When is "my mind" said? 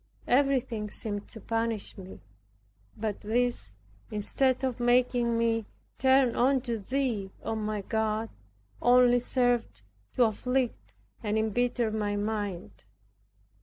11.91-12.85